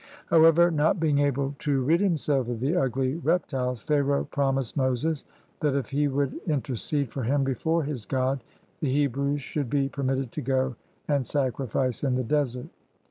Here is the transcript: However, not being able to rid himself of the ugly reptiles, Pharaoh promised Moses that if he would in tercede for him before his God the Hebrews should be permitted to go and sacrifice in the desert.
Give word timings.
However, 0.31 0.71
not 0.71 0.99
being 0.99 1.19
able 1.19 1.53
to 1.59 1.83
rid 1.83 2.01
himself 2.01 2.47
of 2.49 2.59
the 2.59 2.75
ugly 2.75 3.17
reptiles, 3.17 3.83
Pharaoh 3.83 4.23
promised 4.25 4.75
Moses 4.75 5.25
that 5.59 5.75
if 5.75 5.91
he 5.91 6.07
would 6.07 6.39
in 6.47 6.63
tercede 6.63 7.11
for 7.11 7.21
him 7.21 7.43
before 7.43 7.83
his 7.83 8.07
God 8.07 8.43
the 8.79 8.91
Hebrews 8.91 9.41
should 9.43 9.69
be 9.69 9.89
permitted 9.89 10.31
to 10.31 10.41
go 10.41 10.75
and 11.07 11.23
sacrifice 11.23 12.03
in 12.03 12.15
the 12.15 12.23
desert. 12.23 12.65